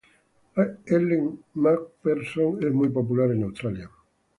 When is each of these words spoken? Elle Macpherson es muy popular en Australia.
Elle 0.87 1.29
Macpherson 1.53 2.57
es 2.59 2.73
muy 2.73 2.89
popular 2.89 3.29
en 3.29 3.43
Australia. 3.43 3.87